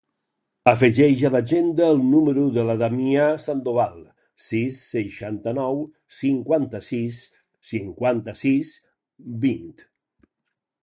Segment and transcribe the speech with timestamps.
[0.69, 3.99] Afegeix a l'agenda el número de la Damià Sandoval:
[4.45, 5.77] sis, seixanta-nou,
[6.21, 7.21] cinquanta-sis,
[7.73, 8.73] cinquanta-sis,
[9.45, 9.71] vint.